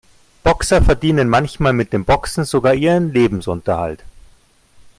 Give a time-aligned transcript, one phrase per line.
[0.43, 4.03] Boxer verdienen manchmal mit dem Boxen sogar ihren Lebensunterhalt.